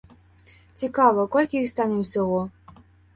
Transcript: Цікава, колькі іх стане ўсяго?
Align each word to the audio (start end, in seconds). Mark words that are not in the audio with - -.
Цікава, 0.83 1.25
колькі 1.35 1.59
іх 1.65 1.69
стане 1.73 1.99
ўсяго? 1.99 2.41